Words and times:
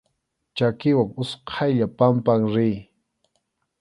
Chakiwan 0.55 1.11
utqaylla 1.21 1.87
pampan 1.99 2.41
riy. 2.53 2.75